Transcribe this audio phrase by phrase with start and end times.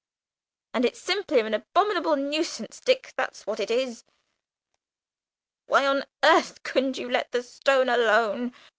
[0.73, 4.03] And it's simply an abominable nuisance, Dick, that's what it is!
[5.67, 8.51] Why on earth couldn't you let the stone alone?